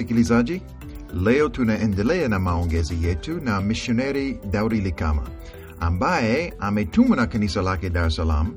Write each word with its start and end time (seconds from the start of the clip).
wasikilizaji, 0.00 0.62
leo 1.22 1.48
tunaendelea 1.48 2.28
na 2.28 2.38
maongezi 2.38 3.04
yetu 3.06 3.40
na 3.40 3.60
mishoneri 3.60 4.38
Daudi 4.50 4.80
Likama 4.80 5.22
ambaye 5.80 6.54
ametumwa 6.58 7.16
na 7.16 7.26
kanisa 7.26 7.62
lake 7.62 7.90
Dar 7.90 8.06
es 8.06 8.16
Salaam 8.16 8.54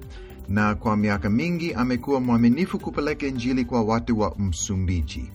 na 0.50 0.76
kwa 0.76 0.98
miaka 0.98 1.30
mingi 1.30 1.74
amekuwa 1.74 2.22
mwaminifu 2.22 2.80
kupeleka 2.80 3.28
Injili 3.28 3.66
kwa 3.66 3.82
watu 3.84 4.20
wa 4.20 4.36
Msumbiji. 4.38 5.32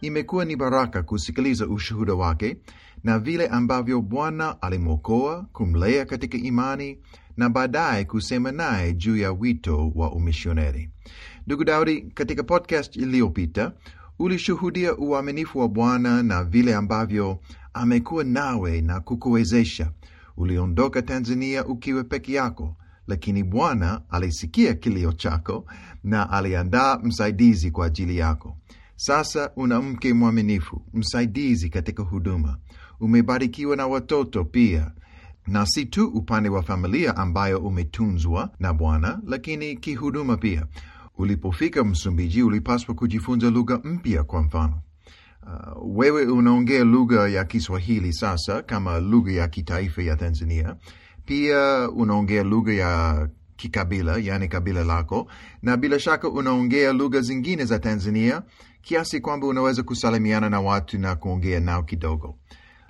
Imekuwa 0.00 0.44
ni 0.44 0.56
baraka 0.56 1.02
kusikiliza 1.02 1.66
ushuhuda 1.66 2.14
wake 2.14 2.56
na 3.04 3.18
vile 3.18 3.46
ambavyo 3.46 4.00
Bwana 4.02 4.62
alimwokoa, 4.62 5.46
kumlea 5.52 6.04
katika 6.04 6.38
imani 6.38 6.98
na 7.36 7.48
baadaye 7.48 8.04
kusema 8.04 8.52
naye 8.52 8.92
juu 8.92 9.16
ya 9.16 9.32
wito 9.32 9.92
wa 9.94 10.12
umishoneri. 10.12 10.90
Ndugu 11.46 11.64
Daudi, 11.64 12.00
katika 12.00 12.42
podcast 12.42 12.96
iliyopita 12.96 13.72
ulishuhudia 14.18 14.96
uaminifu 14.96 15.58
wa 15.58 15.68
Bwana 15.68 16.22
na 16.22 16.44
vile 16.44 16.74
ambavyo 16.74 17.38
amekuwa 17.74 18.24
nawe 18.24 18.80
na 18.80 19.00
kukuwezesha. 19.00 19.90
Uliondoka 20.36 21.02
Tanzania 21.02 21.66
ukiwa 21.66 22.04
peke 22.04 22.32
yako, 22.32 22.76
lakini 23.06 23.42
Bwana 23.44 24.00
alisikia 24.10 24.74
kilio 24.74 25.12
chako 25.12 25.64
na 26.04 26.30
aliandaa 26.30 26.98
msaidizi 26.98 27.70
kwa 27.70 27.86
ajili 27.86 28.18
yako. 28.18 28.56
Sasa 28.96 29.50
una 29.56 29.80
mke 29.80 30.12
mwaminifu, 30.14 30.82
msaidizi 30.94 31.68
katika 31.70 32.02
huduma. 32.02 32.56
Umebarikiwa 33.00 33.76
na 33.76 33.86
watoto 33.86 34.44
pia, 34.44 34.90
na 35.46 35.66
si 35.66 35.86
tu 35.86 36.06
upande 36.08 36.48
wa 36.48 36.62
familia 36.62 37.16
ambayo 37.16 37.58
umetunzwa 37.58 38.50
na 38.60 38.72
Bwana, 38.72 39.20
lakini 39.26 39.76
kihuduma 39.76 40.36
pia. 40.36 40.66
Ulipofika 41.18 41.84
Msumbiji 41.84 42.42
ulipaswa 42.42 42.94
kujifunza 42.94 43.50
lugha 43.50 43.80
mpya. 43.84 44.24
Kwa 44.24 44.42
mfano, 44.42 44.80
uh, 45.42 45.98
wewe 45.98 46.26
unaongea 46.26 46.84
lugha 46.84 47.28
ya 47.28 47.44
Kiswahili 47.44 48.12
sasa 48.12 48.62
kama 48.62 48.98
lugha 48.98 49.32
ya 49.32 49.48
kitaifa 49.48 50.02
ya 50.02 50.16
Tanzania. 50.16 50.76
Pia 51.24 51.90
unaongea 51.90 52.42
lugha 52.42 52.72
ya 52.72 53.28
kikabila, 53.56 54.18
yani 54.18 54.48
kabila 54.48 54.84
lako, 54.84 55.26
na 55.62 55.76
bila 55.76 55.98
shaka 55.98 56.28
unaongea 56.28 56.92
lugha 56.92 57.20
zingine 57.20 57.64
za 57.64 57.78
Tanzania 57.78 58.42
kiasi 58.82 59.20
kwamba 59.20 59.46
unaweza 59.46 59.82
kusalimiana 59.82 60.50
na 60.50 60.60
watu 60.60 60.98
na 60.98 61.16
kuongea 61.16 61.60
nao 61.60 61.82
kidogo. 61.82 62.38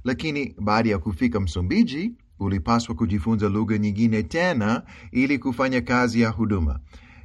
Lakini 0.05 0.55
baada 0.61 0.90
ya 0.90 0.98
kufika 0.98 1.40
Msumbiji 1.40 2.12
ulipaswa 2.38 2.94
kujifunza 2.94 3.48
lugha 3.48 3.78
nyingine 3.78 4.22
tena 4.22 4.83
ili 5.12 5.38
kufanya 5.38 5.80
kazi 5.80 6.20
ya 6.20 6.28
huduma. 6.28 6.80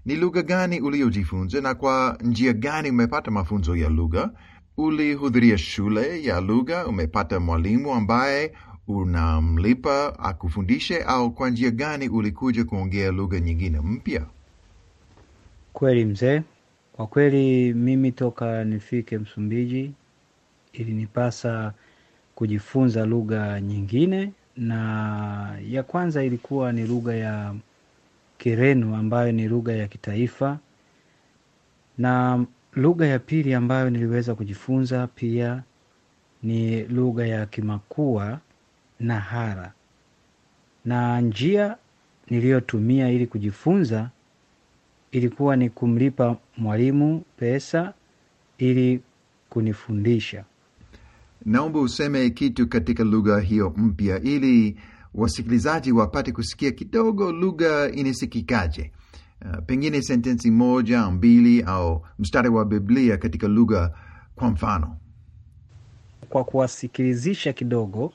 Ni 0.06 0.16
lugha 0.16 0.42
gani 0.42 0.80
uliojifunza 0.82 1.62
na 1.62 1.76
kwa 1.76 2.18
njia 2.24 2.54
gani 2.54 2.90
umepata 2.90 3.32
mafunzo 3.32 3.76
ya 3.76 3.90
lugha? 3.90 4.30
Ulihudhuria 4.78 5.58
shule 5.58 6.24
ya 6.24 6.42
lugha? 6.42 6.88
Umepata 6.88 7.40
mwalimu 7.40 7.94
ambaye 7.94 8.54
unamlipa 8.88 10.20
akufundishe, 10.20 11.04
au 11.04 11.32
kwa 11.32 11.50
njia 11.50 11.72
gani 11.72 12.10
ulikuja 12.10 12.64
kuongea 12.66 13.12
lugha 13.12 13.40
nyingine 13.40 13.80
mpya? 13.82 14.26
Kweli 15.74 16.06
mzee, 16.06 16.42
kwa 16.94 17.08
kweli 17.08 17.74
mimi 17.74 18.12
toka 18.12 18.64
nifike 18.64 19.18
Msumbiji 19.18 19.92
ilinipasa 20.74 21.74
kujifunza 22.36 23.06
lugha 23.06 23.62
nyingine, 23.62 24.32
na 24.58 25.60
ya 25.70 25.84
kwanza 25.84 26.24
ilikuwa 26.24 26.72
ni 26.74 26.88
lugha 26.88 27.16
ya 27.16 27.56
Kireno 28.42 28.96
ambayo 28.98 29.32
ni 29.32 29.48
lugha 29.48 29.74
ya 29.74 29.88
kitaifa, 29.88 30.60
na 31.98 32.46
lugha 32.74 33.08
ya 33.08 33.20
pili 33.20 33.54
ambayo 33.54 33.90
niliweza 33.90 34.36
kujifunza 34.36 35.08
pia 35.08 35.64
ni 36.44 36.84
lugha 36.84 37.28
ya 37.28 37.46
Kimakua 37.46 38.40
na 39.00 39.20
Hara, 39.20 39.74
na 40.86 41.22
njia 41.22 41.78
niliyotumia 42.30 43.10
ili 43.10 43.28
kujifunza 43.28 44.10
ilikuwa 45.12 45.56
ni 45.56 45.70
kumlipa 45.70 46.38
mwalimu 46.58 47.24
pesa 47.38 47.94
ili 48.58 49.02
kunifundisha. 49.50 50.44
Naomba 51.46 51.80
useme 51.80 52.30
kitu 52.30 52.68
katika 52.68 53.04
lugha 53.04 53.40
hiyo 53.40 53.74
mpya 53.78 54.20
ili 54.22 54.78
wasikilizaji 55.16 55.92
wapate 55.92 56.32
kusikia 56.32 56.72
kidogo 56.72 57.32
lugha 57.32 57.92
inasikikaje. 57.92 58.92
Uh, 59.46 59.64
pengine 59.66 60.02
sentensi 60.02 60.52
moja 60.52 61.10
mbili 61.12 61.62
au 61.64 62.06
mstari 62.20 62.50
wa 62.50 62.66
Biblia 62.66 63.18
katika 63.18 63.48
lugha 63.48 63.92
kwa 64.36 64.50
mfano. 64.50 64.98
Kwa 66.30 66.44
kuwasikilizisha 66.44 67.54
kidogo 67.54 68.14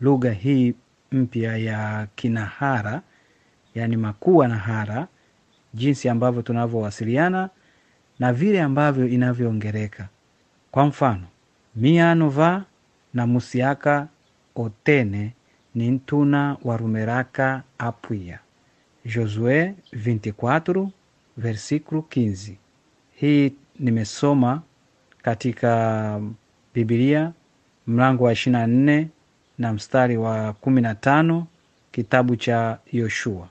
lugha 0.00 0.32
hii 0.32 0.74
mpya 1.12 1.56
ya 1.56 2.08
Kinahara, 2.14 3.02
yaani 3.74 3.96
Makua 3.96 4.48
na 4.48 4.56
Hara, 4.56 5.08
jinsi 5.74 6.08
ambavyo 6.08 6.42
tunavyowasiliana 6.42 7.50
na 8.18 8.32
vile 8.32 8.62
ambavyo 8.62 9.08
inavyoongereka. 9.08 10.08
Kwa 10.70 10.86
mfano, 10.86 11.26
mianova 11.76 12.64
na 13.14 13.26
musiaka 13.26 14.08
otene 14.54 15.32
ni 15.74 15.90
ntuna 15.90 16.56
warumeraka 16.64 17.62
apwia 17.78 18.38
Josué 19.04 19.74
24 19.92 20.88
versículo 21.36 22.00
15. 22.00 22.54
Hii 23.14 23.52
nimesoma 23.78 24.62
katika 25.22 26.20
Bibilia 26.74 27.32
mlango 27.86 28.24
wa 28.24 28.32
24 28.32 29.06
na 29.58 29.72
mstari 29.72 30.16
wa 30.16 30.50
15 30.52 31.44
kitabu 31.92 32.36
cha 32.36 32.78
Yoshua. 32.92 33.48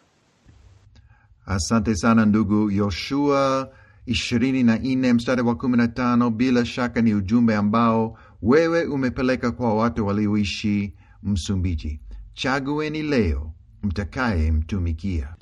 Asante 1.46 1.96
sana 1.96 2.26
ndugu. 2.26 2.72
Yoshua 2.72 3.70
ishirini 4.06 4.64
na 4.64 4.78
nne 4.78 5.14
mstari 5.14 5.42
wa 5.42 5.56
kumi 5.56 5.78
na 5.78 5.88
tano 5.88 6.30
bila 6.30 6.66
shaka 6.66 7.02
ni 7.02 7.14
ujumbe 7.14 7.56
ambao 7.56 8.18
wewe 8.42 8.86
umepeleka 8.86 9.52
kwa 9.52 9.74
watu 9.76 10.08
walioishi 10.08 10.94
Msumbiji. 11.24 12.00
Chagueni 12.42 13.02
leo 13.04 13.52
mtakaye 13.84 14.52
mtumikia. 14.52 15.36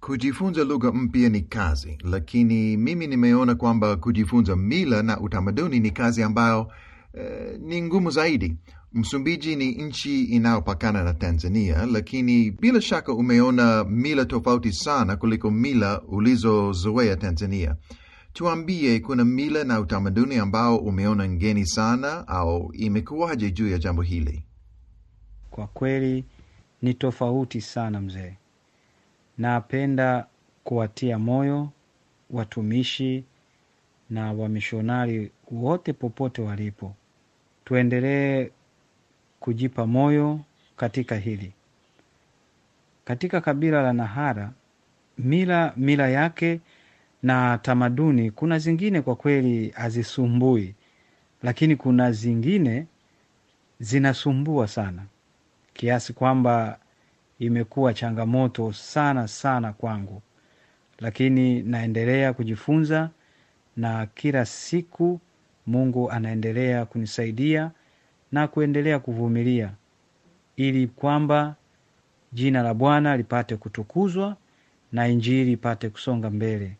Kujifunza 0.00 0.64
lugha 0.64 0.92
mpya 0.92 1.28
ni 1.28 1.40
kazi, 1.40 1.98
lakini 2.04 2.76
mimi 2.76 3.06
nimeona 3.06 3.54
kwamba 3.54 3.96
kujifunza 3.96 4.56
mila 4.56 5.02
na 5.02 5.20
utamaduni 5.20 5.80
ni 5.80 5.90
kazi 5.90 6.22
ambayo 6.22 6.72
eh, 7.14 7.60
ni 7.60 7.82
ngumu 7.82 8.10
zaidi. 8.10 8.56
Msumbiji 8.92 9.56
ni 9.56 9.72
nchi 9.72 10.24
inayopakana 10.24 11.04
na 11.04 11.14
Tanzania, 11.14 11.86
lakini 11.86 12.50
bila 12.50 12.80
shaka 12.80 13.12
umeona 13.12 13.84
mila 13.84 14.24
tofauti 14.24 14.72
sana 14.72 15.16
kuliko 15.16 15.50
mila 15.50 16.02
ulizozoea 16.02 17.16
Tanzania. 17.16 17.76
Tuambie, 18.32 19.00
kuna 19.00 19.24
mila 19.24 19.64
na 19.64 19.80
utamaduni 19.80 20.36
ambao 20.36 20.76
umeona 20.76 21.28
ngeni 21.28 21.66
sana, 21.66 22.28
au 22.28 22.70
imekuwaje 22.74 23.50
juu 23.50 23.68
ya 23.68 23.78
jambo 23.78 24.02
hili? 24.02 24.44
Kwa 25.56 25.66
kweli 25.66 26.24
ni 26.86 26.94
tofauti 26.94 27.60
sana 27.60 28.00
mzee. 28.00 28.34
Napenda 29.38 30.26
kuwatia 30.64 31.18
moyo 31.18 31.68
watumishi 32.30 33.24
na 34.10 34.32
wamishonari 34.32 35.30
wote 35.50 35.92
popote 35.92 36.42
walipo, 36.42 36.94
tuendelee 37.64 38.50
kujipa 39.40 39.86
moyo 39.86 40.40
katika 40.76 41.16
hili. 41.16 41.52
Katika 43.04 43.40
kabila 43.40 43.82
la 43.82 43.92
Nahara, 43.92 44.52
mila 45.18 45.72
mila 45.76 46.08
yake 46.08 46.60
na 47.22 47.58
tamaduni, 47.58 48.30
kuna 48.30 48.58
zingine 48.58 49.00
kwa 49.02 49.16
kweli 49.16 49.68
hazisumbui, 49.70 50.74
lakini 51.42 51.76
kuna 51.76 52.12
zingine 52.12 52.86
zinasumbua 53.80 54.68
sana 54.68 55.02
kiasi 55.76 56.12
kwamba 56.12 56.78
imekuwa 57.38 57.94
changamoto 57.94 58.72
sana 58.72 59.28
sana 59.28 59.72
kwangu, 59.72 60.22
lakini 60.98 61.62
naendelea 61.62 62.32
kujifunza 62.32 63.10
na 63.76 64.06
kila 64.06 64.44
siku 64.46 65.20
Mungu 65.66 66.10
anaendelea 66.10 66.84
kunisaidia 66.86 67.70
na 68.32 68.48
kuendelea 68.48 68.98
kuvumilia 68.98 69.72
ili 70.56 70.86
kwamba 70.86 71.54
jina 72.32 72.62
la 72.62 72.74
Bwana 72.74 73.16
lipate 73.16 73.56
kutukuzwa 73.56 74.36
na 74.92 75.08
injili 75.08 75.52
ipate 75.52 75.88
kusonga 75.88 76.30
mbele. 76.30 76.76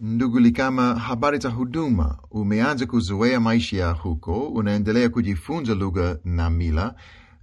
Ndugu 0.00 0.38
Likama, 0.38 0.94
habari 0.94 1.38
za 1.38 1.48
huduma? 1.50 2.18
Umeanza 2.30 2.86
kuzoea 2.86 3.40
maisha 3.40 3.76
ya 3.76 3.90
huko, 3.90 4.48
unaendelea 4.48 5.08
kujifunza 5.08 5.74
lugha 5.74 6.18
na 6.24 6.50
mila. 6.50 6.94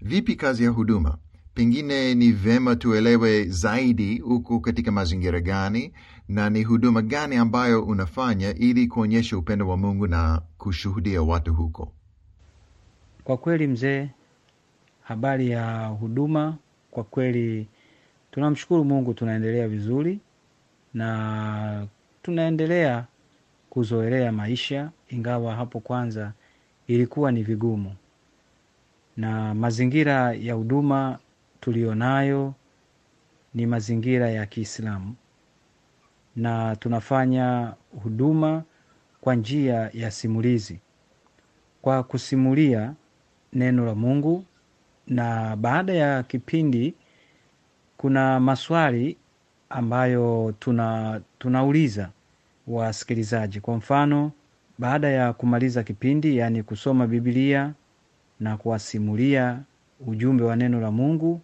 Vipi 0.06 0.36
kazi 0.36 0.64
ya 0.64 0.70
huduma? 0.70 1.18
Pengine 1.54 2.16
ni 2.16 2.32
vema 2.32 2.76
tuelewe 2.76 3.44
zaidi 3.46 4.18
huko 4.20 4.60
katika 4.60 4.92
mazingira 4.92 5.40
gani, 5.40 5.94
na 6.28 6.50
ni 6.50 6.64
huduma 6.64 7.02
gani 7.02 7.36
ambayo 7.36 7.84
unafanya 7.84 8.56
ili 8.56 8.88
kuonyesha 8.88 9.38
upendo 9.38 9.68
wa 9.68 9.78
Mungu 9.78 10.08
na 10.08 10.42
kushuhudia 10.58 11.22
watu 11.22 11.54
huko? 11.54 11.94
Kwa 13.24 13.38
kweli 13.38 13.68
mzee, 13.68 14.10
habari 15.04 15.50
ya 15.50 15.86
huduma, 15.88 16.58
kwa 16.92 17.04
kweli 17.04 17.68
tunamshukuru 18.32 18.84
Mungu, 18.86 19.14
tunaendelea 19.14 19.68
vizuri 19.68 20.20
na 20.94 21.88
tunaendelea 22.22 23.06
kuzoelea 23.70 24.32
maisha, 24.32 24.92
ingawa 25.10 25.56
hapo 25.56 25.80
kwanza 25.80 26.34
ilikuwa 26.88 27.32
ni 27.32 27.44
vigumu, 27.44 27.96
na 29.18 29.54
mazingira 29.54 30.34
ya 30.34 30.54
huduma 30.54 31.20
tuliyonayo 31.60 32.54
ni 33.54 33.66
mazingira 33.66 34.30
ya 34.30 34.46
Kiislamu 34.46 35.16
na 36.36 36.76
tunafanya 36.76 37.74
huduma 38.04 38.64
kwa 39.22 39.36
njia 39.36 39.90
ya 39.94 40.12
simulizi, 40.12 40.80
kwa 41.82 42.04
kusimulia 42.04 42.94
neno 43.54 43.86
la 43.86 43.96
Mungu, 43.96 44.46
na 45.08 45.56
baada 45.56 45.94
ya 45.94 46.24
kipindi 46.24 46.94
kuna 47.98 48.40
maswali 48.40 49.18
ambayo 49.70 50.54
tuna 50.60 51.22
tunauliza 51.40 52.10
wasikilizaji. 52.68 53.60
Kwa 53.60 53.76
mfano, 53.78 54.32
baada 54.78 55.08
ya 55.10 55.34
kumaliza 55.34 55.84
kipindi, 55.84 56.38
yaani 56.38 56.64
kusoma 56.64 57.08
Biblia 57.08 57.74
na 58.40 58.58
kuwasimulia 58.58 59.60
ujumbe 60.08 60.44
wa 60.44 60.56
neno 60.56 60.82
la 60.82 60.92
Mungu, 60.92 61.42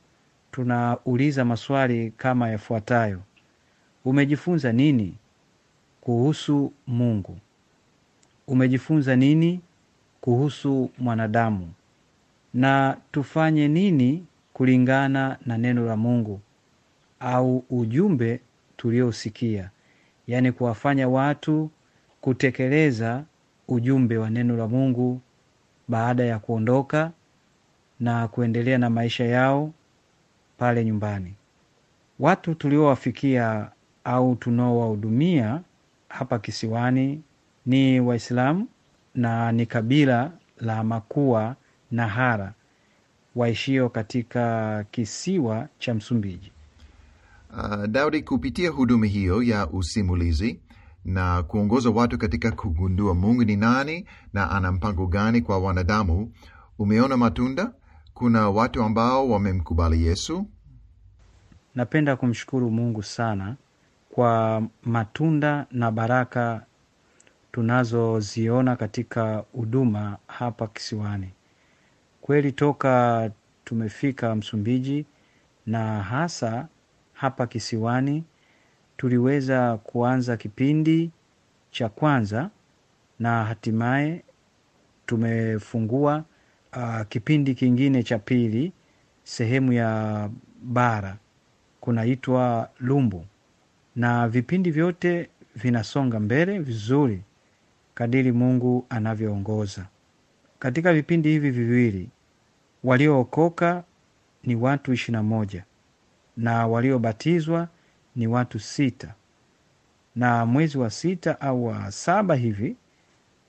tunauliza 0.52 1.46
maswali 1.46 2.12
kama 2.18 2.50
yafuatayo: 2.50 3.20
umejifunza 4.06 4.72
nini 4.72 5.16
kuhusu 6.02 6.74
Mungu? 6.88 7.38
Umejifunza 8.48 9.16
nini 9.16 9.62
kuhusu 10.22 10.90
mwanadamu? 10.98 11.72
Na 12.54 12.98
tufanye 13.12 13.68
nini 13.68 14.26
kulingana 14.54 15.38
na 15.46 15.58
neno 15.58 15.86
la 15.86 15.98
Mungu 15.98 16.40
au 17.20 17.64
ujumbe 17.70 18.40
tuliosikia, 18.78 19.70
yaani 20.28 20.52
kuwafanya 20.52 21.08
watu 21.10 21.70
kutekeleza 22.22 23.24
ujumbe 23.68 24.18
wa 24.18 24.30
neno 24.30 24.58
la 24.58 24.68
Mungu 24.68 25.22
baada 25.90 26.24
ya 26.24 26.40
kuondoka 26.40 27.12
na 28.00 28.28
kuendelea 28.28 28.78
na 28.78 28.90
maisha 28.90 29.26
yao 29.26 29.72
pale 30.58 30.86
nyumbani. 30.86 31.34
Watu 32.20 32.56
tuliowafikia 32.56 33.70
au 34.04 34.36
tunaowahudumia 34.36 35.62
hapa 36.10 36.40
kisiwani 36.40 37.22
ni 37.66 38.00
Waislamu 38.00 38.68
na 39.16 39.52
ni 39.52 39.66
kabila 39.66 40.32
la 40.60 40.84
Makua 40.84 41.56
na 41.92 42.08
Hara 42.08 42.54
waishio 43.36 43.90
katika 43.90 44.86
kisiwa 44.92 45.68
cha 45.80 45.94
Msumbiji. 45.94 46.52
Uh, 47.58 47.86
Daudi, 47.86 48.22
kupitia 48.22 48.70
huduma 48.70 49.06
hiyo 49.06 49.44
ya 49.44 49.68
usimulizi 49.68 50.60
na 51.10 51.44
kuongoza 51.44 51.90
watu 51.90 52.18
katika 52.18 52.52
kugundua 52.52 53.14
Mungu 53.14 53.44
ni 53.44 53.56
nani 53.56 54.06
na 54.34 54.52
ana 54.52 54.72
mpango 54.72 55.08
gani 55.08 55.42
kwa 55.42 55.60
wanadamu, 55.60 56.32
umeona 56.80 57.18
matunda? 57.18 57.72
Kuna 58.14 58.50
watu 58.50 58.84
ambao 58.84 59.30
wamemkubali 59.30 60.06
Yesu? 60.06 60.46
Napenda 61.76 62.16
kumshukuru 62.16 62.72
Mungu 62.72 63.04
sana 63.04 63.56
kwa 64.10 64.64
matunda 64.84 65.66
na 65.72 65.92
baraka 65.92 66.66
tunazoziona 67.52 68.76
katika 68.76 69.44
huduma 69.52 70.18
hapa 70.28 70.68
kisiwani. 70.68 71.30
Kweli 72.22 72.52
toka 72.52 73.32
tumefika 73.66 74.36
Msumbiji 74.36 75.06
na 75.66 76.04
hasa 76.04 76.68
hapa 77.14 77.48
kisiwani, 77.48 78.24
tuliweza 79.00 79.78
kuanza 79.78 80.38
kipindi 80.38 81.12
cha 81.72 81.90
kwanza 81.90 82.50
na 83.20 83.46
hatimaye 83.46 84.24
tumefungua 85.06 86.24
uh, 86.78 87.02
kipindi 87.10 87.56
kingine 87.56 88.04
cha 88.04 88.20
pili 88.20 88.72
sehemu 89.24 89.74
ya 89.74 90.30
bara 90.64 91.18
kunaitwa 91.82 92.70
Lumbu, 92.80 93.26
na 93.96 94.28
vipindi 94.28 94.72
vyote 94.72 95.30
vinasonga 95.56 96.20
mbele 96.20 96.60
vizuri 96.60 97.22
kadiri 97.94 98.32
Mungu 98.32 98.86
anavyoongoza. 98.90 99.86
Katika 100.60 100.94
vipindi 100.94 101.30
hivi 101.30 101.52
viwili 101.52 102.10
waliookoka 102.84 103.84
ni 104.44 104.56
watu 104.56 104.94
ishirini 104.94 105.18
na 105.18 105.24
moja 105.24 105.64
na 106.38 106.68
waliobatizwa 106.68 107.68
ni 108.16 108.28
watu 108.28 108.60
sita, 108.60 109.14
na 110.16 110.46
mwezi 110.46 110.78
wa 110.78 110.90
sita 110.90 111.42
au 111.42 111.66
wa 111.66 111.92
saba 111.92 112.36
hivi 112.36 112.76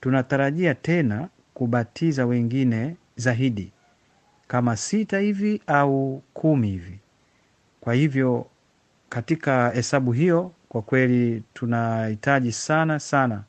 tunatarajia 0.01 0.75
tena 0.75 1.29
kubatiza 1.53 2.25
wengine 2.25 2.95
zaidi 3.15 3.71
kama 4.47 4.77
sita 4.77 5.19
hivi 5.19 5.61
au 5.67 6.23
kumi 6.33 6.67
hivi. 6.67 6.99
Kwa 7.81 7.93
hivyo 7.93 8.47
katika 9.09 9.69
hesabu 9.69 10.11
hiyo, 10.11 10.51
kwa 10.69 10.81
kweli 10.81 11.43
tunahitaji 11.53 12.51
sana 12.51 12.99
sana 12.99 13.43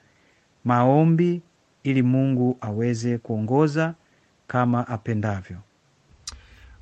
maombi 0.65 1.43
ili 1.83 2.03
Mungu 2.03 2.59
aweze 2.61 3.19
kuongoza 3.19 3.95
kama 4.47 4.89
apendavyo. 4.89 5.57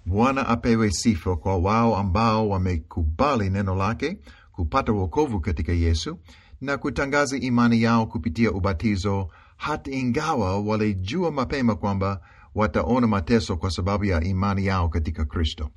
Bwana 0.07 0.49
apewe 0.49 0.91
sifa 0.91 1.37
kwa 1.37 1.57
wao 1.57 1.97
ambao 1.97 2.49
wamekubali 2.49 3.51
neno 3.51 3.75
lake, 3.75 4.19
kupata 4.53 4.93
wokovu 4.93 5.41
katika 5.41 5.73
Yesu 5.73 6.19
na 6.61 6.79
kutangaza 6.79 7.37
imani 7.37 7.83
yao 7.83 8.07
kupitia 8.07 8.53
ubatizo, 8.53 9.29
hata 9.57 9.91
ingawa 9.91 10.61
walijua 10.61 11.31
mapema 11.31 11.75
kwamba 11.75 12.21
wataona 12.55 13.07
mateso 13.07 13.57
kwa 13.57 13.71
sababu 13.71 14.05
ya 14.05 14.25
imani 14.25 14.67
yao 14.67 14.89
katika 14.89 15.25
Kristo. 15.25 15.71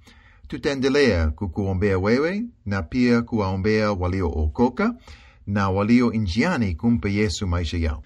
Tutaendelea 0.48 1.28
kukuombea 1.32 2.00
wewe 2.00 2.44
na 2.66 2.82
pia 2.84 3.22
kuwaombea 3.22 3.92
waliookoka 3.92 4.96
na 5.48 5.70
walio 5.70 6.12
njiani 6.12 6.76
kumpa 6.76 7.10
Yesu 7.10 7.48
maisha 7.48 7.78
yao. 7.78 8.04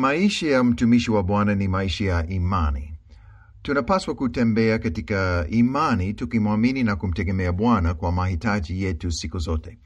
Maisha 0.00 0.46
ya 0.50 0.64
mtumishi 0.64 1.10
wa 1.10 1.22
Bwana 1.22 1.54
ni 1.54 1.68
maisha 1.68 2.04
ya 2.04 2.26
imani. 2.26 2.91
Tunapaswa 3.62 4.14
kutembea 4.14 4.78
katika 4.78 5.46
imani 5.50 6.14
tukimwamini 6.14 6.82
na 6.82 6.96
kumtegemea 6.96 7.52
Bwana 7.52 7.94
kwa 7.94 8.12
mahitaji 8.12 8.82
yetu 8.82 9.12
siku 9.12 9.38
zote. 9.38 9.78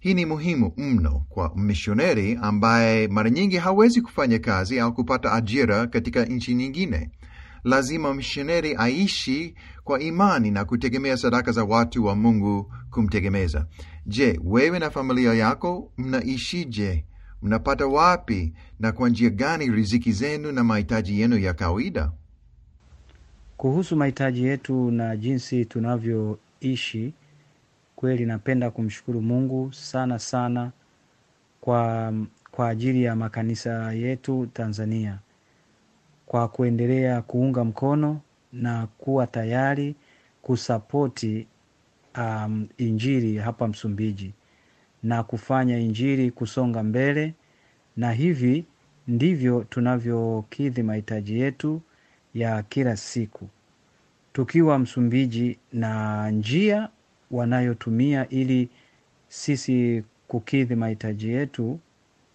Hii 0.00 0.14
ni 0.14 0.26
muhimu 0.26 0.72
mno 0.76 1.26
kwa 1.28 1.52
mishoneri 1.56 2.38
ambaye 2.42 3.08
mara 3.08 3.30
nyingi 3.30 3.56
hawezi 3.56 4.00
kufanya 4.02 4.38
kazi 4.38 4.80
au 4.80 4.94
kupata 4.94 5.32
ajira 5.32 5.86
katika 5.86 6.24
nchi 6.24 6.54
nyingine. 6.54 7.10
Lazima 7.64 8.14
mishoneri 8.14 8.74
aishi 8.78 9.54
kwa 9.84 10.00
imani 10.00 10.50
na 10.50 10.64
kutegemea 10.64 11.16
sadaka 11.16 11.52
za 11.52 11.64
watu 11.64 12.04
wa 12.04 12.16
Mungu 12.16 12.72
kumtegemeza. 12.90 13.66
Je, 14.06 14.40
wewe 14.44 14.78
na 14.78 14.90
familia 14.90 15.34
yako 15.34 15.92
mnaishije? 15.98 17.04
Mnapata 17.42 17.86
wapi 17.86 18.52
na 18.80 18.92
kwa 18.92 19.08
njia 19.08 19.30
gani 19.30 19.70
riziki 19.70 20.12
zenu 20.12 20.52
na 20.52 20.64
mahitaji 20.64 21.20
yenu 21.20 21.38
ya 21.38 21.54
kawaida? 21.54 22.12
Kuhusu 23.56 23.96
mahitaji 23.96 24.44
yetu 24.44 24.90
na 24.90 25.16
jinsi 25.16 25.64
tunavyoishi, 25.64 27.12
kweli 27.96 28.26
napenda 28.26 28.70
kumshukuru 28.70 29.22
Mungu 29.22 29.72
sana 29.72 30.18
sana 30.18 30.70
kwa, 31.60 32.12
kwa 32.50 32.68
ajili 32.68 33.02
ya 33.02 33.16
makanisa 33.16 33.92
yetu 33.92 34.46
Tanzania 34.52 35.18
kwa 36.26 36.48
kuendelea 36.48 37.22
kuunga 37.22 37.64
mkono 37.64 38.20
na 38.52 38.86
kuwa 38.98 39.26
tayari 39.26 39.94
kusapoti 40.42 41.46
um, 42.18 42.68
injili 42.78 43.36
hapa 43.38 43.68
Msumbiji 43.68 44.32
na 45.02 45.22
kufanya 45.22 45.78
injili 45.78 46.30
kusonga 46.30 46.82
mbele, 46.82 47.34
na 47.96 48.12
hivi 48.12 48.64
ndivyo 49.08 49.64
tunavyokidhi 49.70 50.82
mahitaji 50.82 51.40
yetu 51.40 51.80
ya 52.34 52.62
kila 52.62 52.96
siku 52.96 53.48
tukiwa 54.32 54.78
Msumbiji, 54.78 55.58
na 55.72 56.30
njia 56.30 56.88
wanayotumia 57.30 58.28
ili 58.28 58.68
sisi 59.28 60.04
kukidhi 60.28 60.74
mahitaji 60.74 61.28
yetu. 61.28 61.80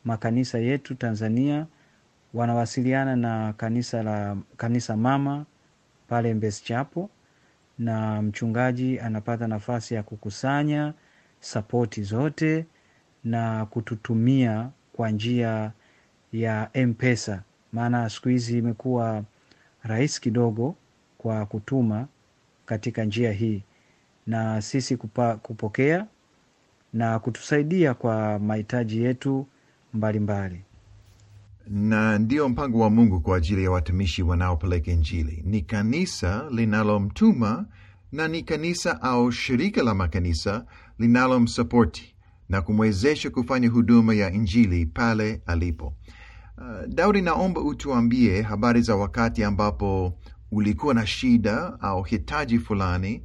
Makanisa 0.05 0.59
yetu 0.59 0.95
Tanzania 0.95 1.65
wanawasiliana 2.33 3.15
na 3.15 3.53
kanisa 3.53 4.03
la 4.03 4.37
kanisa 4.57 4.97
mama 4.97 5.45
pale 6.07 6.33
Mbezi 6.33 6.63
Chapo, 6.63 7.09
na 7.79 8.21
mchungaji 8.21 8.99
anapata 8.99 9.47
nafasi 9.47 9.93
ya 9.93 10.03
kukusanya 10.03 10.93
sapoti 11.39 12.03
zote 12.03 12.65
na 13.23 13.65
kututumia 13.65 14.69
kwa 14.93 15.09
njia 15.11 15.71
ya 16.33 16.69
M-Pesa, 16.73 17.43
maana 17.73 18.09
siku 18.09 18.29
hizi 18.29 18.57
imekuwa 18.57 19.23
rahisi 19.83 20.21
kidogo 20.21 20.75
kwa 21.17 21.45
kutuma 21.45 22.07
katika 22.65 23.05
njia 23.05 23.31
hii 23.31 23.63
na 24.27 24.61
sisi 24.61 24.97
kupa, 24.97 25.35
kupokea 25.35 26.05
na 26.93 27.19
kutusaidia 27.19 27.93
kwa 27.93 28.39
mahitaji 28.39 29.01
yetu 29.03 29.47
mbalimbali. 29.93 30.61
na 31.67 32.19
ndio 32.19 32.49
mpango 32.49 32.79
wa 32.79 32.89
Mungu 32.89 33.19
kwa 33.21 33.37
ajili 33.37 33.63
ya 33.63 33.71
watumishi 33.71 34.23
wanaopeleka 34.23 34.91
Injili. 34.91 35.43
Ni 35.45 35.61
kanisa 35.61 36.47
linalomtuma 36.51 37.65
na 38.11 38.27
ni 38.27 38.43
kanisa 38.43 39.01
au 39.01 39.31
shirika 39.31 39.83
la 39.83 39.93
makanisa 39.95 40.65
linalomsapoti 40.99 42.15
na 42.49 42.61
kumwezesha 42.61 43.29
kufanya 43.29 43.69
huduma 43.69 44.13
ya 44.15 44.31
Injili 44.33 44.85
pale 44.85 45.41
alipo. 45.45 45.93
Uh, 46.61 46.85
Daudi, 46.87 47.21
naomba 47.21 47.61
utuambie 47.61 48.41
habari 48.41 48.81
za 48.81 48.95
wakati 48.95 49.43
ambapo 49.43 50.13
ulikuwa 50.51 50.93
na 50.93 51.07
shida 51.07 51.77
au 51.81 52.03
hitaji 52.03 52.59
fulani 52.59 53.23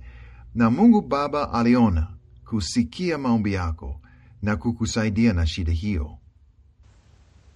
na 0.54 0.70
Mungu 0.70 1.00
Baba 1.00 1.52
aliona 1.52 2.08
kusikia 2.48 3.18
maombi 3.18 3.52
yako 3.52 4.00
na 4.42 4.56
kukusaidia 4.56 5.32
na 5.32 5.46
shida 5.46 5.72
hiyo. 5.72 6.18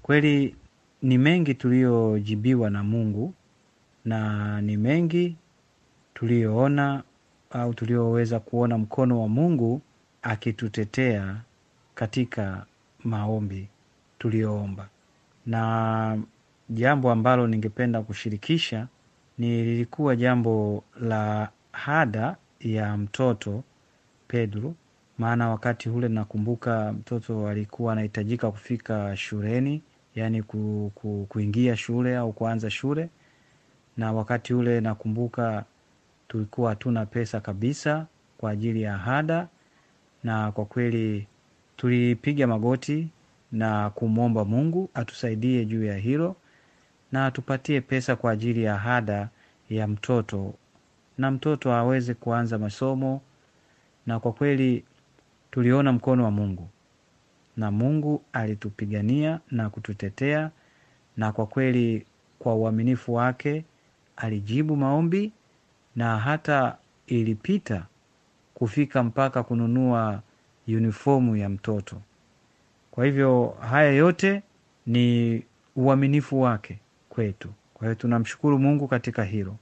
Kweli 0.03 0.57
ni 1.03 1.19
mengi 1.19 1.55
tuliyojibiwa 1.55 2.71
na 2.71 2.83
Mungu 2.85 3.35
na 4.05 4.61
ni 4.61 4.77
mengi 4.77 5.37
tuliyoona 6.15 7.03
au 7.51 7.75
tuliyoweza 7.75 8.41
kuona 8.41 8.79
mkono 8.79 9.21
wa 9.23 9.29
Mungu 9.29 9.83
akitutetea 10.23 11.41
katika 11.95 12.67
maombi 13.05 13.69
tuliyoomba. 14.19 14.89
Na 15.49 16.19
jambo 16.71 17.11
ambalo 17.11 17.47
ningependa 17.47 18.03
kushirikisha 18.03 18.87
ni 19.39 19.63
lilikuwa 19.65 20.17
jambo 20.17 20.85
la 21.01 21.49
ada 21.87 22.37
ya 22.61 22.97
mtoto 22.97 23.63
Pedro, 24.29 24.75
maana 25.19 25.49
wakati 25.51 25.89
ule 25.89 26.09
nakumbuka 26.09 26.93
mtoto 26.93 27.49
alikuwa 27.49 27.93
anahitajika 27.93 28.51
kufika 28.51 29.17
shuleni, 29.17 29.83
yaani 30.15 30.43
ku, 30.43 30.93
ku, 30.95 31.27
kuingia 31.29 31.77
shule 31.77 32.17
au 32.17 32.33
kuanza 32.33 32.71
shule, 32.71 33.09
na 33.97 34.13
wakati 34.13 34.55
ule 34.55 34.81
nakumbuka 34.81 35.65
tulikuwa 36.29 36.71
hatuna 36.71 37.07
pesa 37.07 37.41
kabisa 37.41 38.07
kwa 38.39 38.51
ajili 38.51 38.83
ya 38.83 39.05
ada, 39.05 39.49
na 40.25 40.53
kwa 40.53 40.65
kweli 40.65 41.27
tulipiga 41.77 42.47
magoti 42.47 43.09
na 43.53 43.91
kumwomba 43.91 44.45
Mungu 44.45 44.91
atusaidie 44.95 45.65
juu 45.65 45.85
ya 45.85 45.97
hilo 45.97 46.37
na 47.13 47.27
atupatie 47.27 47.81
pesa 47.81 48.17
kwa 48.17 48.31
ajili 48.33 48.63
ya 48.65 48.83
ada 48.83 49.29
ya 49.71 49.89
mtoto 49.89 50.55
na 51.19 51.31
mtoto 51.31 51.73
aweze 51.73 52.15
kuanza 52.15 52.59
masomo. 52.59 53.21
Na 54.07 54.21
kwa 54.21 54.33
kweli 54.33 54.85
tuliona 55.51 55.93
mkono 55.93 56.25
wa 56.25 56.31
Mungu 56.31 56.69
na 57.57 57.71
Mungu 57.71 58.23
alitupigania 58.33 59.41
na 59.51 59.71
kututetea, 59.71 60.51
na 61.17 61.33
kwa 61.33 61.47
kweli 61.47 62.07
kwa 62.39 62.55
uaminifu 62.55 63.15
wake 63.15 63.65
alijibu 64.17 64.77
maombi 64.77 65.33
na 65.97 66.19
hata 66.19 66.77
ilipita 67.07 67.87
kufika 68.55 69.03
mpaka 69.03 69.43
kununua 69.43 70.23
uniformu 70.69 71.37
ya 71.37 71.49
mtoto. 71.49 72.03
Kwa 72.99 73.07
hivyo 73.07 73.55
haya 73.61 73.93
yote 73.93 74.43
ni 74.87 75.43
uaminifu 75.77 76.41
wake 76.41 76.81
kwetu. 77.09 77.49
Kwa 77.75 77.87
hiyo 77.87 77.95
tunamshukuru 77.95 78.59
Mungu 78.59 78.89
katika 78.89 79.25
hilo. 79.25 79.57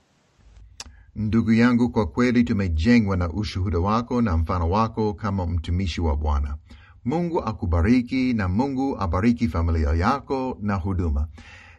Ndugu 1.16 1.52
yangu, 1.52 1.88
kwa 1.90 2.06
kweli 2.06 2.44
tumejengwa 2.44 3.16
na 3.16 3.30
ushuhuda 3.30 3.78
wako 3.78 4.22
na 4.22 4.36
mfano 4.36 4.70
wako 4.70 5.14
kama 5.14 5.46
mtumishi 5.46 6.00
wa 6.00 6.16
Bwana. 6.16 6.56
Mungu 7.04 7.40
akubariki 7.44 8.32
na 8.34 8.48
Mungu 8.48 9.00
abariki 9.00 9.48
familia 9.48 9.88
yako 9.92 10.58
na 10.62 10.74
huduma. 10.74 11.28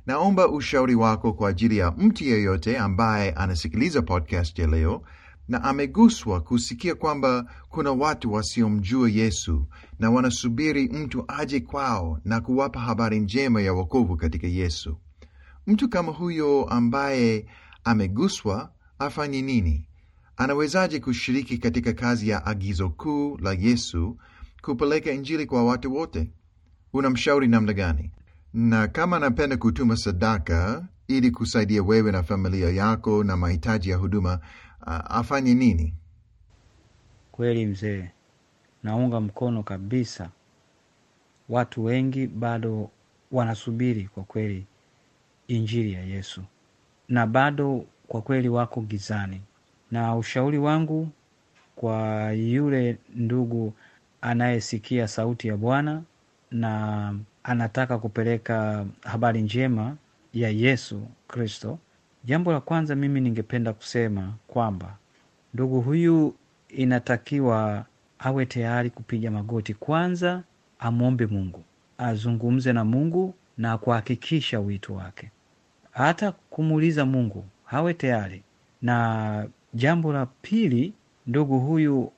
Naomba 0.05 0.47
ushauri 0.47 0.95
wako 0.95 1.33
kwa 1.33 1.49
ajili 1.49 1.77
ya 1.77 1.91
mtu 1.91 2.23
yeyote 2.23 2.77
ambaye 2.77 3.31
anasikiliza 3.31 4.01
podcast 4.01 4.59
ya 4.59 4.67
leo 4.67 5.01
na 5.48 5.63
ameguswa 5.63 6.42
kusikia 6.42 6.96
kwamba 6.96 7.46
kuna 7.70 7.92
watu 7.92 8.34
wasiomjua 8.34 9.10
Yesu 9.10 9.66
na 10.00 10.10
wanasubiri 10.12 10.88
mtu 10.89 11.25
aje 11.27 11.60
kwao 11.60 12.20
na 12.25 12.42
kuwapa 12.42 12.80
habari 12.80 13.20
njema 13.20 13.62
ya 13.62 13.74
wokovu 13.74 14.18
katika 14.18 14.48
Yesu. 14.48 14.98
Mtu 15.68 15.89
kama 15.89 16.12
huyo 16.12 16.66
ambaye 16.66 17.46
ameguswa 17.84 18.72
afanye 19.00 19.42
nini? 19.42 19.88
Anawezaje 20.38 21.00
kushiriki 21.00 21.58
katika 21.58 21.94
kazi 21.94 22.30
ya 22.30 22.46
agizo 22.46 22.89
kuu 22.89 23.38
la 23.38 23.54
Yesu, 23.54 24.18
kupeleka 24.62 25.12
Injili 25.12 25.46
kwa 25.46 25.63
watu 25.66 25.96
wote? 25.96 26.32
Unamshauri 26.94 27.48
namna 27.48 27.74
gani? 27.74 28.12
Na 28.54 28.88
kama 28.88 29.18
anapenda 29.18 29.58
kutuma 29.58 29.98
sadaka 29.98 30.88
ili 31.08 31.32
kusaidia 31.32 31.84
wewe 31.84 32.12
na 32.12 32.24
familia 32.24 32.70
yako 32.70 33.24
na 33.24 33.38
mahitaji 33.38 33.89
ya 33.89 33.98
huduma, 33.98 34.39
afanye 35.10 35.53
nini? 35.53 35.94
Kweli 37.32 37.65
mzee, 37.65 38.10
naunga 38.84 39.20
mkono 39.22 39.63
kabisa. 39.63 40.29
Watu 41.50 41.84
wengi 41.84 42.27
bado 42.27 42.89
wanasubiri 43.32 44.03
kwa 44.08 44.24
kweli 44.24 44.65
injili 45.48 45.94
ya 45.94 46.01
Yesu, 46.03 46.44
na 47.10 47.27
bado 47.27 47.86
kwa 48.08 48.22
kweli 48.22 48.50
wako 48.50 48.82
gizani. 48.82 49.41
Na 49.91 50.15
ushauri 50.15 50.58
wangu 50.58 51.10
kwa 51.75 52.32
yule 52.32 52.98
ndugu 53.15 53.74
anayesikia 54.22 55.08
sauti 55.08 55.48
ya 55.48 55.58
Bwana 55.58 56.01
na 56.51 57.13
anataka 57.44 57.98
kupeleka 57.98 58.86
habari 59.03 59.41
njema 59.41 59.98
ya 60.34 60.50
Yesu 60.50 61.08
Kristo, 61.27 61.79
jambo 62.27 62.51
la 62.51 62.60
kwanza 62.62 62.96
mimi 62.96 63.22
ningependa 63.22 63.74
kusema 63.74 64.34
kwamba 64.48 64.98
ndugu 65.53 65.81
huyu 65.81 66.36
inatakiwa 66.69 67.86
awe 68.19 68.46
tayari 68.46 68.89
kupiga 68.89 69.31
magoti 69.31 69.74
kwanza, 69.74 70.43
amwombe 70.79 71.25
Mungu, 71.25 71.63
azungumze 71.98 72.74
na 72.74 72.86
Mungu 72.86 73.34
na 73.57 73.77
kuhakikisha 73.77 74.60
wito 74.60 74.93
wake, 74.93 75.31
hata 75.91 76.31
kumuuliza 76.31 77.05
Mungu 77.05 77.46
hawe 77.65 77.93
tayari. 77.93 78.43
Na 78.81 79.48
jambo 79.74 80.13
la 80.13 80.25
pili, 80.25 80.93
ndugu 81.27 81.60
huyu 81.60 82.12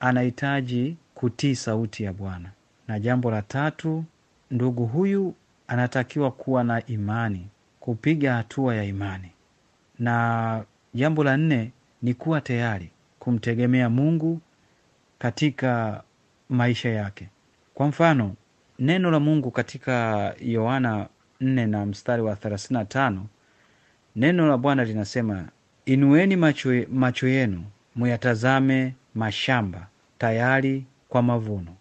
anahitaji 0.00 0.96
kutii 1.14 1.54
sauti 1.54 2.02
ya 2.04 2.12
Bwana. 2.12 2.50
Na 2.88 3.00
jambo 3.00 3.30
la 3.30 3.42
tatu, 3.42 4.04
ndugu 4.50 4.86
huyu 4.86 5.34
anatakiwa 5.68 6.30
kuwa 6.30 6.64
na 6.64 6.86
imani, 6.86 7.46
kupiga 7.80 8.34
hatua 8.34 8.74
ya 8.76 8.84
imani. 8.84 9.30
Na 10.02 10.64
jambo 10.94 11.24
la 11.24 11.36
nne 11.36 11.72
ni 12.02 12.14
kuwa 12.14 12.40
tayari 12.40 12.90
kumtegemea 13.18 13.88
Mungu 13.90 14.40
katika 15.18 16.02
maisha 16.48 16.88
yake. 16.88 17.28
Kwa 17.74 17.86
mfano, 17.86 18.34
neno 18.78 19.10
la 19.10 19.20
Mungu 19.20 19.50
katika 19.50 19.94
Yohana 20.40 21.06
4 21.40 21.66
na 21.66 21.86
mstari 21.86 22.22
wa 22.22 22.34
35, 22.34 23.18
neno 24.16 24.46
la 24.46 24.56
Bwana 24.58 24.84
linasema, 24.84 25.48
inueni 25.86 26.36
macho, 26.36 26.84
macho 26.92 27.28
yenu 27.28 27.64
muyatazame 27.96 28.94
mashamba 29.14 29.86
tayari 30.18 30.84
kwa 31.08 31.22
mavuno. 31.22 31.74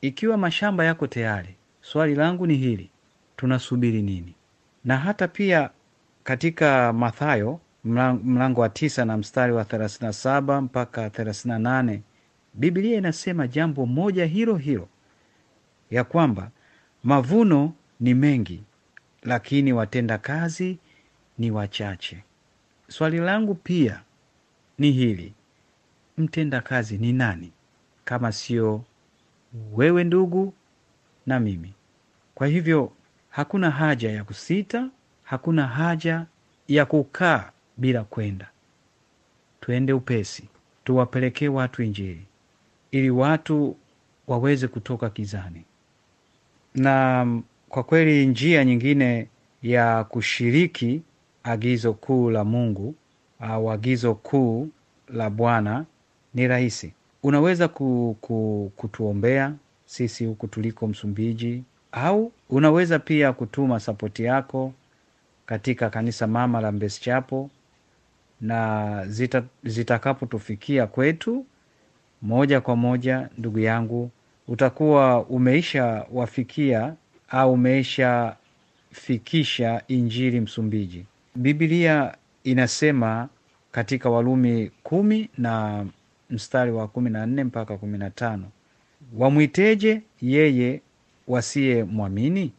Ikiwa 0.00 0.36
mashamba 0.36 0.84
yako 0.84 1.06
tayari, 1.06 1.54
swali 1.80 2.14
langu 2.14 2.46
ni 2.46 2.54
hili, 2.56 2.90
tunasubiri 3.36 4.02
nini? 4.02 4.34
Na 4.84 4.96
hata 4.96 5.28
pia 5.28 5.70
katika 6.24 6.92
Mathayo 6.92 7.60
mlang- 7.86 8.20
mlango 8.24 8.60
wa 8.60 8.68
tisa 8.68 9.04
na 9.04 9.16
mstari 9.16 9.52
wa 9.52 9.64
37 9.64 10.60
mpaka 10.60 11.08
38, 11.10 12.00
Biblia 12.54 12.98
inasema 12.98 13.48
jambo 13.48 13.86
moja 13.86 14.24
hilo 14.26 14.56
hilo, 14.56 14.88
ya 15.90 16.04
kwamba 16.04 16.50
mavuno 17.04 17.72
ni 18.00 18.14
mengi, 18.14 18.62
lakini 19.22 19.72
watenda 19.72 20.18
kazi 20.18 20.78
ni 21.38 21.50
wachache. 21.50 22.24
Swali 22.88 23.18
langu 23.18 23.54
pia 23.54 24.00
ni 24.78 24.92
hili, 24.92 25.34
mtenda 26.18 26.60
kazi 26.60 26.98
ni 26.98 27.12
nani 27.12 27.52
kama 28.04 28.32
sio 28.32 28.84
wewe 29.72 30.04
ndugu 30.04 30.54
na 31.26 31.40
mimi? 31.40 31.74
Kwa 32.34 32.46
hivyo 32.46 32.92
hakuna 33.30 33.70
haja 33.70 34.12
ya 34.12 34.24
kusita, 34.24 34.88
hakuna 35.22 35.66
haja 35.66 36.26
ya 36.68 36.86
kukaa 36.86 37.50
bila 37.76 38.04
kwenda. 38.04 38.48
Twende 39.60 39.92
upesi, 39.92 40.48
tuwapelekee 40.84 41.48
watu 41.48 41.82
Injili 41.82 42.26
ili 42.90 43.10
watu 43.10 43.76
waweze 44.26 44.68
kutoka 44.68 45.08
gizani 45.08 45.64
na 46.74 47.26
kwa 47.68 47.82
kweli 47.82 48.26
njia 48.26 48.64
nyingine 48.64 49.28
ya 49.62 50.04
kushiriki 50.04 51.02
agizo 51.44 51.92
kuu 51.92 52.30
la 52.30 52.44
Mungu 52.44 52.94
au 53.40 53.70
agizo 53.70 54.14
kuu 54.14 54.68
la 55.08 55.30
Bwana 55.30 55.84
ni 56.34 56.48
rahisi. 56.48 56.92
Unaweza 57.22 57.68
ku, 57.68 58.16
ku, 58.20 58.72
kutuombea 58.76 59.52
sisi 59.86 60.24
huku 60.26 60.48
tuliko 60.48 60.86
Msumbiji, 60.86 61.62
au 61.92 62.32
unaweza 62.50 62.98
pia 62.98 63.32
kutuma 63.32 63.80
sapoti 63.80 64.24
yako 64.24 64.72
katika 65.46 65.90
kanisa 65.90 66.26
mama 66.26 66.60
la 66.60 66.72
Mbesi 66.72 67.00
Chapel, 67.02 67.46
na 68.40 69.02
zita, 69.08 69.42
zitakapotufikia 69.64 70.86
kwetu 70.86 71.46
moja 72.22 72.60
kwa 72.60 72.76
moja, 72.76 73.28
ndugu 73.38 73.58
yangu, 73.58 74.10
utakuwa 74.48 75.24
umeisha 75.26 76.06
wafikia 76.12 76.94
au 77.28 77.52
umeisha 77.52 78.36
fikisha 78.92 79.82
Injili 79.88 80.40
Msumbiji. 80.40 81.04
Biblia 81.34 82.14
inasema 82.44 83.28
katika 83.72 84.10
Walumi 84.10 84.70
kumi 84.82 85.30
na 85.38 85.86
mstari 86.30 86.70
wa 86.72 86.88
kumi 86.88 87.10
na 87.10 87.26
nne 87.26 87.44
mpaka 87.44 87.76
kumi 87.76 87.98
na 87.98 88.10
tano 88.10 88.44
wamwiteje 89.18 90.02
yeye 90.22 90.80
wasiyemwamini? 91.28 92.52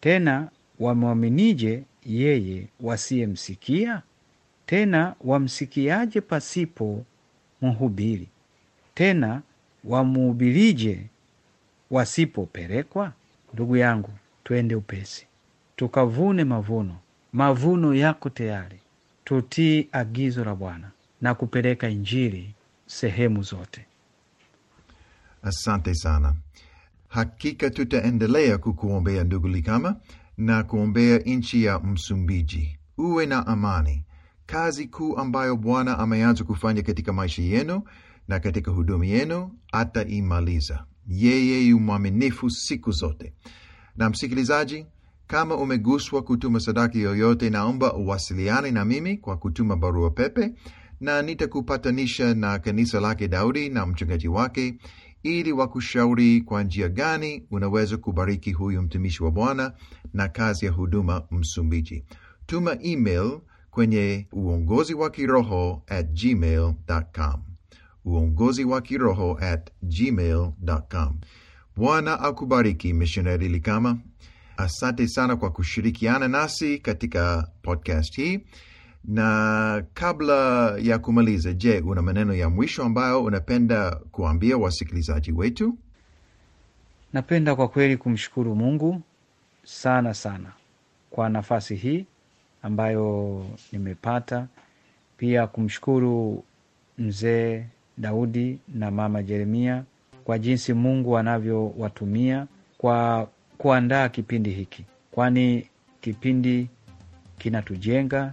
Tena 0.00 0.48
wamwaminije 0.80 1.82
yeye 2.06 2.66
wasiyemsikia? 2.80 4.02
Tena 4.68 5.14
wamsikiaje 5.20 6.20
pasipo 6.20 7.04
mhubiri? 7.62 8.28
Tena 8.94 9.42
wamuhubirije 9.84 11.06
wasipopelekwa? 11.90 13.12
Ndugu 13.54 13.76
yangu, 13.76 14.10
twende 14.44 14.74
upesi 14.74 15.26
tukavune 15.76 16.44
mavuno. 16.44 16.96
Mavuno 17.32 17.94
yako 17.94 18.30
tayari. 18.30 18.80
Tutii 19.24 19.88
agizo 19.92 20.44
la 20.44 20.54
Bwana 20.54 20.90
na 21.20 21.34
kupeleka 21.34 21.88
Injili 21.88 22.54
sehemu 22.86 23.42
zote. 23.42 23.86
Asante 25.42 25.94
sana. 25.94 26.34
Hakika 27.08 27.70
tutaendelea 27.70 28.58
kukuombea 28.58 29.24
ndugu 29.24 29.48
Likama 29.48 29.96
na 30.38 30.62
kuombea 30.62 31.18
nchi 31.18 31.64
ya 31.64 31.78
Msumbiji. 31.78 32.78
Uwe 32.98 33.26
na 33.26 33.46
amani. 33.46 34.02
Kazi 34.50 34.86
kuu 34.88 35.16
ambayo 35.16 35.56
Bwana 35.56 35.98
ameanza 35.98 36.44
kufanya 36.44 36.82
katika 36.82 37.12
maisha 37.12 37.42
yenu 37.42 37.82
na 38.28 38.40
katika 38.40 38.70
huduma 38.70 39.06
yenu 39.06 39.50
ataimaliza. 39.72 40.84
Yeye 41.08 41.66
yu 41.66 41.80
mwaminifu 41.80 42.50
siku 42.50 42.90
zote. 42.92 43.32
Na 43.96 44.10
msikilizaji, 44.10 44.86
kama 45.26 45.56
umeguswa 45.56 46.22
kutuma 46.22 46.60
sadaka 46.60 46.98
yoyote, 46.98 47.50
naomba 47.50 47.92
uwasiliane 47.94 48.70
na 48.70 48.84
mimi 48.84 49.16
kwa 49.16 49.36
kutuma 49.36 49.76
barua 49.76 50.10
pepe, 50.10 50.54
na 51.00 51.22
nitakupatanisha 51.22 52.34
na 52.34 52.58
kanisa 52.58 53.00
lake 53.00 53.28
Daudi 53.28 53.68
na 53.68 53.86
mchungaji 53.86 54.28
wake 54.28 54.78
ili 55.22 55.52
wakushauri 55.52 56.40
kwa 56.40 56.62
njia 56.62 56.88
gani 56.88 57.46
unaweza 57.50 57.96
kubariki 57.96 58.52
huyu 58.52 58.82
mtumishi 58.82 59.22
wa 59.22 59.30
Bwana 59.30 59.72
na 60.14 60.28
kazi 60.28 60.66
ya 60.66 60.72
huduma 60.72 61.22
Msumbiji. 61.30 62.04
Tuma 62.46 62.76
email 62.82 63.40
kwenye 63.82 64.26
uongozi 64.32 64.94
wa 64.94 65.10
kiroho 65.10 65.82
at 65.86 66.06
gmail.com, 66.12 67.42
uongozi 68.04 68.64
wa 68.64 68.80
kiroho 68.80 69.38
at 69.40 69.70
gmail.com. 69.82 71.14
Bwana 71.76 72.20
akubariki, 72.20 72.92
mishonari 72.92 73.48
Likama. 73.48 73.98
Asante 74.56 75.08
sana 75.08 75.36
kwa 75.36 75.50
kushirikiana 75.50 76.28
nasi 76.28 76.78
katika 76.78 77.48
podcast 77.62 78.16
hii, 78.16 78.40
na 79.04 79.84
kabla 79.94 80.34
ya 80.78 80.98
kumaliza, 80.98 81.52
je, 81.52 81.78
una 81.80 82.02
maneno 82.02 82.34
ya 82.34 82.48
mwisho 82.50 82.84
ambayo 82.84 83.24
unapenda 83.24 83.90
kuambia 84.12 84.56
wasikilizaji 84.56 85.32
wetu? 85.32 85.78
Napenda 87.12 87.56
kwa 87.56 87.68
kweli 87.68 87.96
kumshukuru 87.96 88.54
Mungu 88.56 89.02
sana 89.64 90.14
sana 90.14 90.52
kwa 91.10 91.28
nafasi 91.28 91.74
hii 91.76 92.06
ambayo 92.62 93.44
nimepata, 93.72 94.46
pia 95.16 95.46
kumshukuru 95.46 96.44
mzee 96.98 97.64
Daudi 97.98 98.58
na 98.74 98.90
mama 98.90 99.22
Jeremia 99.22 99.84
kwa 100.24 100.38
jinsi 100.38 100.72
Mungu 100.74 101.18
anavyowatumia 101.18 102.46
kwa 102.78 103.28
kuandaa 103.58 104.08
kipindi 104.08 104.50
hiki, 104.50 104.84
kwani 105.10 105.66
kipindi 106.00 106.68
kinatujenga 107.38 108.32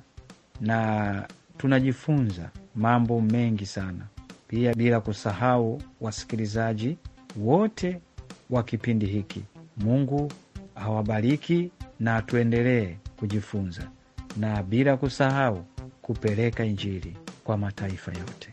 na 0.62 1.28
tunajifunza 1.58 2.50
mambo 2.76 3.22
mengi 3.22 3.66
sana, 3.66 4.06
pia 4.48 4.74
bila 4.74 5.02
kusahau 5.02 5.82
wasikilizaji 6.02 6.98
wote 7.38 8.00
wa 8.50 8.64
kipindi 8.64 9.06
hiki. 9.06 9.44
Mungu 9.78 10.32
awabariki 10.76 11.72
na 12.00 12.22
tuendelee 12.22 12.96
kujifunza 13.20 13.88
na 14.38 14.64
bila 14.64 14.98
kusahau 14.98 15.66
kupeleka 16.02 16.66
Injili 16.66 17.18
kwa 17.44 17.58
mataifa 17.58 18.12
yote. 18.12 18.50